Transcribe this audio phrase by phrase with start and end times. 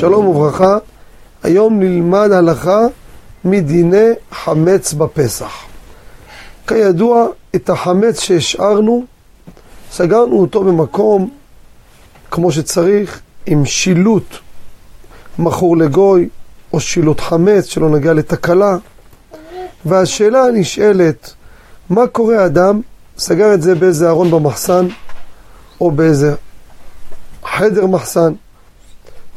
[0.00, 0.78] שלום וברכה,
[1.42, 2.80] היום נלמד הלכה
[3.44, 5.52] מדיני חמץ בפסח.
[6.66, 9.04] כידוע, את החמץ שהשארנו,
[9.92, 11.30] סגרנו אותו במקום
[12.30, 14.36] כמו שצריך, עם שילוט
[15.38, 16.28] מכור לגוי,
[16.72, 18.76] או שילוט חמץ שלא נגיע לתקלה.
[19.84, 21.32] והשאלה הנשאלת,
[21.90, 22.80] מה קורה אדם,
[23.18, 24.86] סגר את זה באיזה ארון במחסן,
[25.80, 26.34] או באיזה
[27.44, 28.32] חדר מחסן,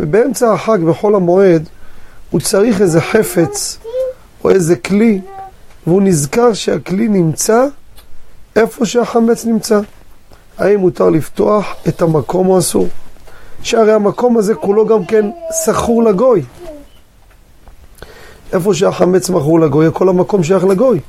[0.00, 1.68] ובאמצע החג, בחול המועד,
[2.30, 3.78] הוא צריך איזה חפץ
[4.44, 5.20] או איזה כלי,
[5.86, 7.66] והוא נזכר שהכלי נמצא
[8.56, 9.80] איפה שהחמץ נמצא.
[10.58, 12.88] האם מותר לפתוח את המקום או אסור?
[13.62, 16.42] שהרי המקום הזה כולו גם כן סחור לגוי.
[18.52, 21.00] איפה שהחמץ מכור לגוי, כל המקום שייך לגוי.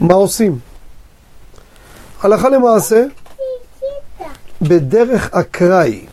[0.00, 0.58] מה עושים?
[2.22, 3.04] הלכה למעשה,
[4.62, 6.06] בדרך אקראי.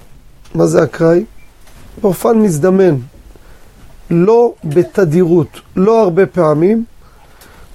[0.56, 1.26] מה זה אקראי?
[2.02, 2.96] באופן מזדמן.
[4.10, 6.86] לא בתדירות, לא הרבה פעמים,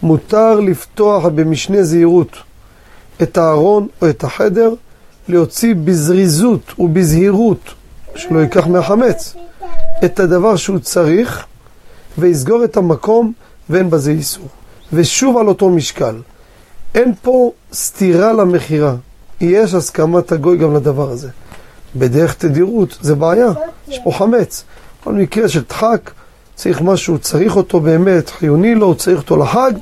[0.02, 2.36] מותר לפתוח במשנה זהירות
[3.22, 4.74] את הארון או את החדר,
[5.28, 7.74] להוציא בזריזות ובזהירות,
[8.14, 9.34] שלא ייקח מהחמץ,
[10.04, 11.46] את הדבר שהוא צריך,
[12.18, 13.32] ויסגור את המקום
[13.70, 14.48] ואין בזה איסור.
[14.92, 16.16] ושוב על אותו משקל,
[16.94, 18.94] אין פה סתירה למכירה,
[19.40, 21.28] יש הסכמת הגוי גם לדבר הזה.
[21.96, 23.48] בדרך תדירות זה בעיה,
[23.88, 24.64] יש פה חמץ.
[25.04, 26.10] כל מקרה של דחק,
[26.54, 29.72] צריך משהו, צריך אותו באמת, חיוני לו, צריך אותו לחג,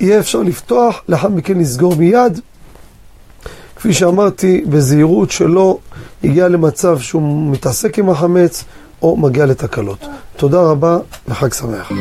[0.00, 2.40] יהיה אפשר לפתוח, לאחר מכן לסגור מיד.
[3.76, 5.78] כפי שאמרתי, בזהירות שלא
[6.24, 8.64] הגיע למצב שהוא מתעסק עם החמץ
[9.02, 10.04] או מגיע לתקלות.
[10.36, 11.92] תודה רבה וחג שמח.